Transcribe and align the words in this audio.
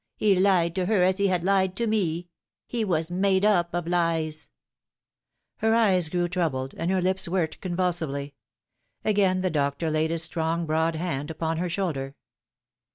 He 0.15 0.33
lied 0.35 0.73
to 0.73 0.87
her 0.87 1.03
as 1.03 1.19
he 1.19 1.27
had 1.27 1.43
lied 1.43 1.75
to 1.75 1.85
me. 1.85 2.27
He 2.65 2.83
was 2.83 3.11
made 3.11 3.45
up 3.45 3.71
of 3.75 3.85
lies." 3.85 4.49
Her 5.57 5.75
eyes 5.75 6.09
grew 6.09 6.27
troubled, 6.27 6.73
and 6.75 6.89
her 6.89 7.03
lips 7.03 7.27
worked 7.27 7.61
convulsively. 7.61 8.33
Again 9.05 9.41
the 9.41 9.51
doctor 9.51 9.91
laid 9.91 10.09
his 10.09 10.23
strong 10.23 10.65
broad 10.65 10.95
hand 10.95 11.29
upon 11.29 11.57
her 11.57 11.69
shoulder. 11.69 12.15